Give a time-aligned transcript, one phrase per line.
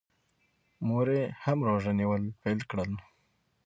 [0.87, 2.91] مور یې هم روژه نیول پیل کړل.